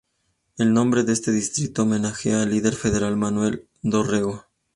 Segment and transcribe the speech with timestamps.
[0.57, 4.45] El nombre de este distrito homenajea al líder federal Manuel Dorrego.